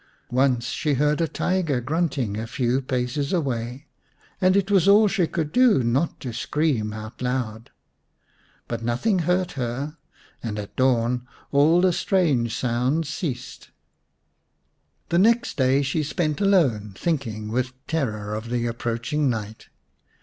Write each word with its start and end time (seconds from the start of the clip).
Once 0.31 0.65
she 0.65 0.95
heard 0.95 1.21
a 1.21 1.27
(jtiger' 1.27 1.79
grunting 1.85 2.35
a 2.35 2.47
few 2.47 2.81
paces 2.81 3.31
away, 3.31 3.85
and 4.41 4.57
it 4.57 4.71
was 4.71 4.87
all 4.87 5.07
she 5.07 5.27
could 5.27 5.51
do 5.51 5.83
not 5.83 6.19
to 6.19 6.33
scream 6.33 6.91
aloud. 6.91 7.69
But 8.67 8.81
nothing 8.83 9.19
hurt 9.19 9.51
her, 9.51 9.97
and 10.41 10.57
at 10.57 10.75
dawn 10.75 11.27
all 11.51 11.81
the 11.81 11.93
strange 11.93 12.57
sounds 12.57 13.09
ceased. 13.09 13.69
The 15.09 15.19
next 15.19 15.55
day 15.57 15.83
she 15.83 16.01
spent 16.01 16.41
alone, 16.41 16.95
thinking 16.97 17.51
with 17.51 17.73
terror 17.85 18.33
of 18.33 18.49
the 18.49 18.65
approaching 18.65 19.29
night. 19.29 19.67